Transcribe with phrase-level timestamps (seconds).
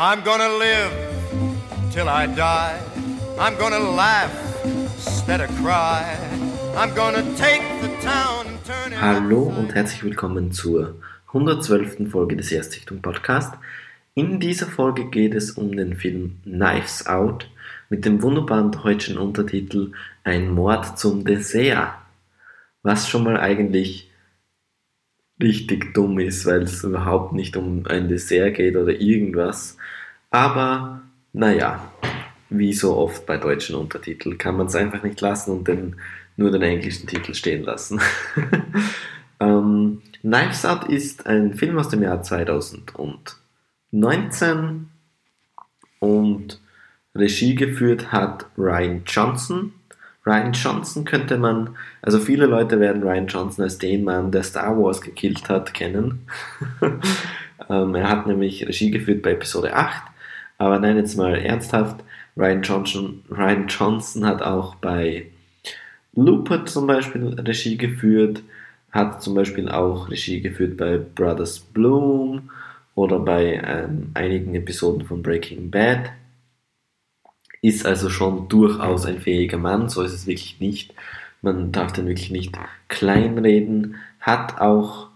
[0.00, 0.92] I'm gonna live
[1.90, 2.80] till I die.
[3.36, 4.30] I'm gonna laugh
[4.64, 6.16] instead of cry.
[6.76, 10.94] I'm gonna take the town and turn it Hallo und herzlich willkommen zur
[11.32, 12.08] 112.
[12.12, 13.54] Folge des Erstsichtung Podcast.
[14.14, 17.50] In dieser Folge geht es um den Film Knives Out
[17.88, 19.90] mit dem wunderbaren deutschen Untertitel
[20.22, 21.94] Ein Mord zum Dessert.
[22.84, 24.07] Was schon mal eigentlich
[25.40, 29.76] richtig dumm ist, weil es überhaupt nicht um ein Dessert geht oder irgendwas.
[30.30, 31.02] Aber
[31.32, 31.90] naja,
[32.50, 35.96] wie so oft bei deutschen Untertiteln kann man es einfach nicht lassen und den,
[36.36, 38.00] nur den englischen Titel stehen lassen.
[39.40, 44.88] ähm, Knives Out ist ein Film aus dem Jahr 2019
[46.00, 46.60] und
[47.14, 49.74] Regie geführt hat Ryan Johnson.
[50.28, 51.70] Ryan Johnson könnte man,
[52.02, 56.26] also viele Leute werden Ryan Johnson als den Mann, der Star Wars gekillt hat, kennen.
[57.70, 60.02] ähm, er hat nämlich Regie geführt bei Episode 8,
[60.58, 62.04] aber nein, jetzt mal ernsthaft,
[62.36, 65.26] Ryan Johnson, Ryan Johnson hat auch bei
[66.14, 68.42] Looper zum Beispiel Regie geführt,
[68.90, 72.50] hat zum Beispiel auch Regie geführt bei Brothers Bloom
[72.94, 76.10] oder bei ähm, einigen Episoden von Breaking Bad
[77.68, 80.94] ist also schon durchaus ein fähiger Mann, so ist es wirklich nicht.
[81.42, 82.56] Man darf den wirklich nicht
[82.88, 83.96] kleinreden.
[84.20, 85.08] Hat auch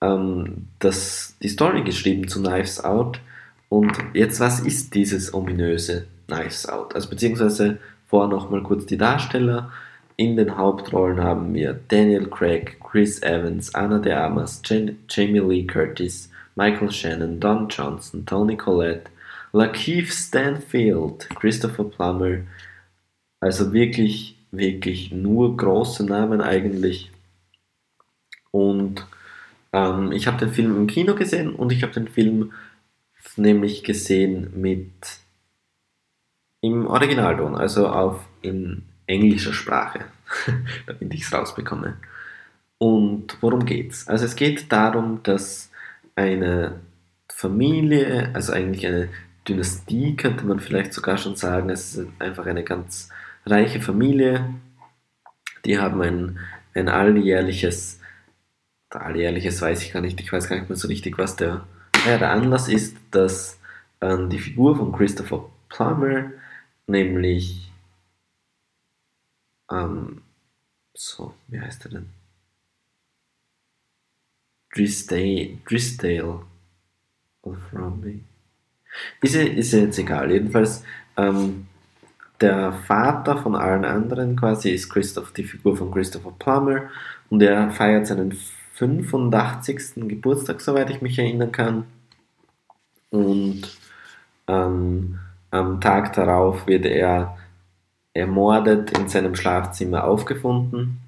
[0.00, 3.20] ähm, das, die Story geschrieben zu Knives Out.
[3.68, 6.94] Und jetzt, was ist dieses ominöse Knives Out?
[6.94, 9.70] Also beziehungsweise vorher nochmal kurz die Darsteller.
[10.16, 14.62] In den Hauptrollen haben wir Daniel Craig, Chris Evans, Anna de Armas,
[15.08, 19.10] Jamie Lee Curtis, Michael Shannon, Don Johnson, Tony Collette,
[19.56, 22.40] Lakeith Stanfield, Christopher Plummer,
[23.40, 27.10] also wirklich, wirklich nur große Namen eigentlich.
[28.50, 29.06] Und
[29.72, 32.52] ähm, ich habe den Film im Kino gesehen und ich habe den Film
[33.36, 34.92] nämlich gesehen mit
[36.60, 40.04] im Originalton, also auf in englischer Sprache,
[40.86, 41.96] damit ich es rausbekomme.
[42.76, 44.06] Und worum geht's?
[44.06, 45.70] Also es geht darum, dass
[46.14, 46.80] eine
[47.30, 49.08] Familie, also eigentlich eine
[49.48, 51.70] Dynastie könnte man vielleicht sogar schon sagen.
[51.70, 53.10] Es ist einfach eine ganz
[53.44, 54.54] reiche Familie.
[55.64, 56.38] Die haben ein,
[56.74, 58.00] ein alljährliches,
[58.90, 61.66] alljährliches weiß ich gar nicht, ich weiß gar nicht mehr so richtig, was der,
[62.06, 63.58] ja, der Anlass ist, dass
[64.00, 66.30] ähm, die Figur von Christopher Plummer,
[66.86, 67.70] nämlich,
[69.70, 70.22] ähm,
[70.94, 72.10] so, wie heißt er denn?
[74.74, 76.42] Drisdale, Drisdale
[77.42, 78.24] of Romney.
[79.20, 80.30] Ist ist jetzt egal.
[80.30, 80.84] Jedenfalls,
[81.16, 81.66] ähm,
[82.40, 86.82] der Vater von allen anderen quasi ist Christoph, die Figur von Christopher Plummer
[87.30, 88.36] und er feiert seinen
[88.74, 90.06] 85.
[90.08, 91.84] Geburtstag, soweit ich mich erinnern kann.
[93.10, 93.62] Und
[94.48, 95.18] ähm,
[95.50, 97.38] am Tag darauf wird er
[98.12, 100.98] ermordet in seinem Schlafzimmer aufgefunden.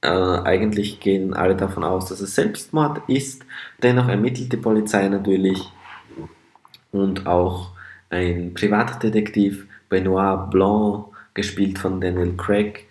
[0.00, 3.44] Äh, eigentlich gehen alle davon aus, dass es Selbstmord ist.
[3.82, 5.70] Dennoch ermittelt die Polizei natürlich
[6.92, 7.72] und auch
[8.10, 12.86] ein Privatdetektiv, Benoit Blanc, gespielt von Daniel Craig,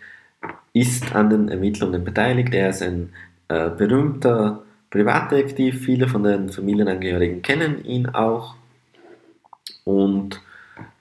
[0.74, 2.53] ist an den Ermittlungen beteiligt.
[2.53, 3.09] Er ist ein
[3.50, 8.56] äh, berühmter Privatdetektiv, viele von den Familienangehörigen kennen ihn auch.
[9.84, 10.41] Und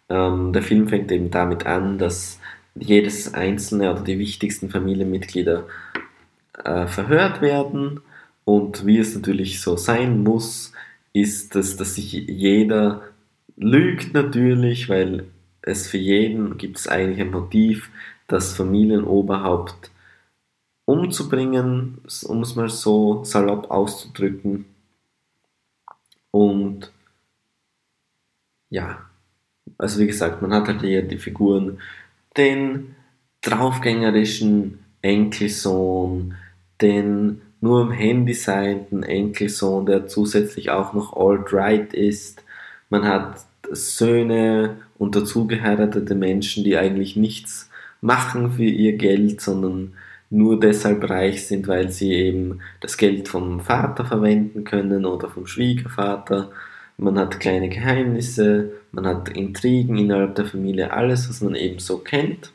[0.08, 2.40] ähm, der Film fängt eben damit an, dass
[2.74, 5.66] jedes einzelne oder die wichtigsten Familienmitglieder
[6.64, 8.00] äh, verhört werden.
[8.44, 10.72] Und wie es natürlich so sein muss,
[11.16, 13.02] ist, dass, dass sich jeder
[13.56, 15.26] lügt natürlich, weil
[15.62, 17.90] es für jeden gibt es eigentlich ein Motiv,
[18.28, 19.90] das Familienoberhaupt
[20.84, 24.66] umzubringen, um es mal so salopp auszudrücken.
[26.30, 26.92] Und
[28.68, 29.06] ja,
[29.78, 31.78] also wie gesagt, man hat halt hier die Figuren,
[32.36, 32.94] den
[33.40, 36.34] draufgängerischen Enkelsohn,
[36.82, 42.44] den nur im Handy seienden Enkelsohn, der zusätzlich auch noch alt-right ist.
[42.90, 47.68] Man hat Söhne und dazugeheiratete Menschen, die eigentlich nichts
[48.00, 49.94] machen für ihr Geld, sondern
[50.30, 55.48] nur deshalb reich sind, weil sie eben das Geld vom Vater verwenden können oder vom
[55.48, 56.52] Schwiegervater.
[56.98, 61.98] Man hat kleine Geheimnisse, man hat Intrigen innerhalb der Familie, alles, was man eben so
[61.98, 62.52] kennt.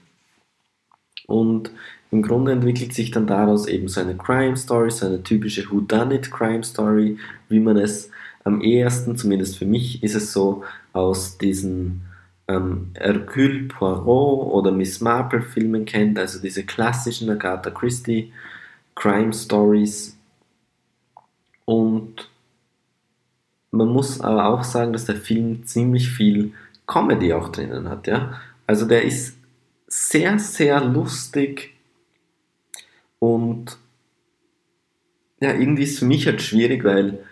[1.27, 1.71] Und
[2.11, 6.29] im Grunde entwickelt sich dann daraus eben so eine Crime Story, so eine typische Whodunit
[6.29, 7.17] Crime Story,
[7.47, 8.11] wie man es
[8.43, 12.01] am ehesten, zumindest für mich, ist es so aus diesen
[12.49, 18.33] ähm, Hercule Poirot oder Miss Marple Filmen kennt, also diese klassischen Agatha Christie
[18.95, 20.17] Crime Stories.
[21.63, 22.29] Und
[23.71, 26.51] man muss aber auch sagen, dass der Film ziemlich viel
[26.87, 28.33] Comedy auch drinnen hat, ja.
[28.67, 29.37] Also der ist
[29.87, 31.73] sehr, sehr lustig
[33.21, 33.77] und
[35.41, 37.23] ja, irgendwie ist es für mich halt schwierig, weil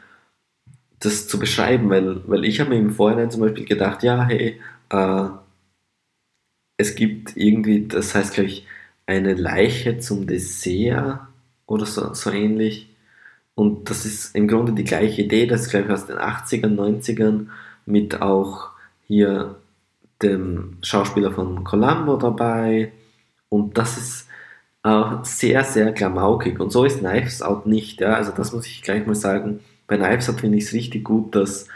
[1.00, 4.62] das zu beschreiben, weil, weil ich habe mir im Vorhinein zum Beispiel gedacht, ja, hey,
[4.90, 5.30] äh,
[6.78, 8.68] es gibt irgendwie, das heißt, glaube ich,
[9.08, 11.22] eine Leiche zum Dessert
[11.66, 12.90] oder so, so ähnlich.
[13.56, 16.76] Und das ist im Grunde die gleiche Idee, das ist, glaube ich, aus den 80ern,
[16.76, 17.48] 90ern
[17.88, 18.70] mit auch
[19.08, 19.56] hier
[20.22, 22.92] dem Schauspieler von Columbo dabei.
[23.50, 24.29] Und das ist
[24.84, 26.60] äh, sehr, sehr klamaukig.
[26.60, 28.02] Und so ist Knives Out nicht.
[28.02, 28.14] Ja?
[28.14, 29.60] Also das muss ich gleich mal sagen.
[29.88, 31.68] Bei Knives Out finde ich es richtig gut, dass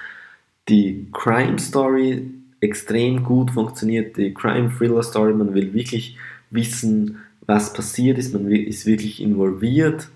[0.69, 4.17] die Crime Story extrem gut funktioniert.
[4.17, 6.17] Die Crime Thriller Story, man will wirklich
[6.49, 10.09] wissen, was passiert ist, man ist wirklich involviert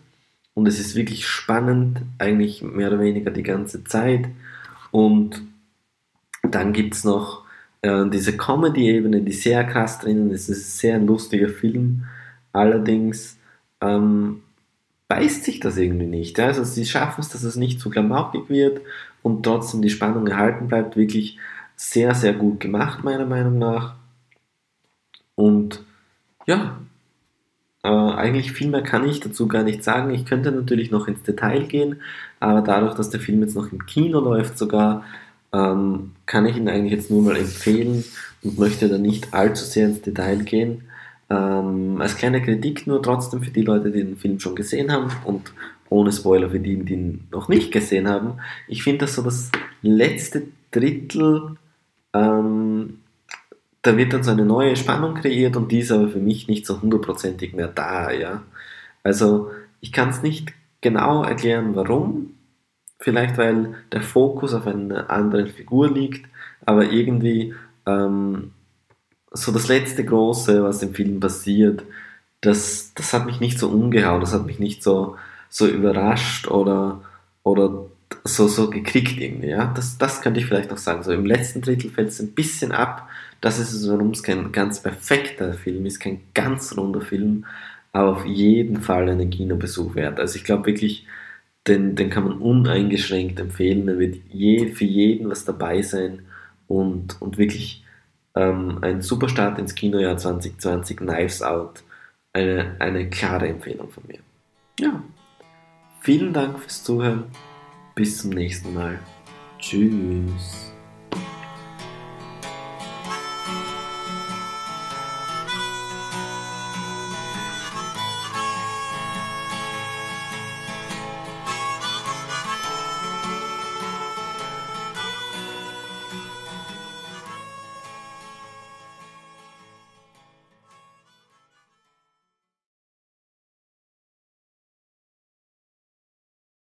[0.54, 4.28] und es ist wirklich spannend, eigentlich mehr oder weniger die ganze Zeit.
[4.92, 5.42] Und
[6.42, 7.44] dann gibt es noch
[7.82, 10.50] äh, diese Comedy-Ebene, die sehr krass drinnen ist.
[10.50, 12.06] Es ist ein sehr lustiger Film.
[12.58, 13.38] Allerdings
[13.82, 14.42] ähm,
[15.08, 16.38] beißt sich das irgendwie nicht.
[16.38, 16.48] Ja?
[16.48, 18.82] Also sie schaffen es, dass es nicht zu klamaukig wird
[19.24, 20.98] und trotzdem die Spannung erhalten bleibt.
[20.98, 21.38] Wirklich
[21.76, 23.96] sehr, sehr gut gemacht, meiner Meinung nach.
[25.36, 25.84] Und
[26.48, 26.80] ja,
[27.84, 30.14] äh, eigentlich viel mehr kann ich dazu gar nicht sagen.
[30.14, 32.02] Ich könnte natürlich noch ins Detail gehen,
[32.40, 35.04] aber dadurch, dass der Film jetzt noch im Kino läuft sogar,
[35.54, 38.04] ähm, kann ich ihn eigentlich jetzt nur mal empfehlen
[38.44, 40.84] und möchte da nicht allzu sehr ins Detail gehen.
[41.30, 45.12] Ähm, als kleine Kritik nur trotzdem für die Leute, die den Film schon gesehen haben
[45.26, 45.54] und
[45.90, 48.40] ohne Spoiler für die, die ihn noch nicht gesehen haben.
[48.68, 49.52] Ich finde, dass so das
[49.82, 51.58] letzte Drittel,
[52.14, 53.00] ähm,
[53.82, 56.66] da wird dann so eine neue Spannung kreiert und die ist aber für mich nicht
[56.66, 58.12] so hundertprozentig mehr da.
[58.12, 58.44] Ja?
[59.04, 62.38] Also ich kann es nicht genau erklären, warum,
[63.00, 66.28] Vielleicht weil der Fokus auf einer anderen Figur liegt,
[66.66, 67.54] aber irgendwie
[67.86, 68.52] ähm,
[69.32, 71.84] so das letzte Große, was im Film passiert,
[72.42, 75.16] das, das hat mich nicht so umgehauen, das hat mich nicht so,
[75.50, 77.02] so überrascht oder,
[77.44, 77.86] oder
[78.24, 79.50] so, so gekriegt irgendwie.
[79.50, 79.72] Ja?
[79.76, 81.04] Das, das könnte ich vielleicht noch sagen.
[81.04, 83.10] So im letzten Drittel fällt es ein bisschen ab.
[83.42, 87.46] Das ist es, warum es kein ganz perfekter Film ist, kein ganz runder Film,
[87.94, 90.20] aber auf jeden Fall einen Kinobesuch wert.
[90.20, 91.06] Also ich glaube wirklich,
[91.68, 93.88] den, den kann man uneingeschränkt empfehlen.
[93.88, 96.24] Da wird je, für jeden was dabei sein
[96.68, 97.84] und, und wirklich
[98.38, 101.84] ähm, ein super Start ins Kinojahr 2020, Knives Out.
[102.34, 104.20] Eine, eine klare Empfehlung von mir.
[104.80, 105.02] Ja,
[106.02, 107.26] vielen Dank fürs Zuhören.
[107.96, 109.00] Bis zum nächsten Mal.
[109.58, 110.72] Tschüss.